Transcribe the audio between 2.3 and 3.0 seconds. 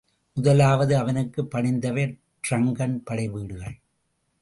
டிரங்கன்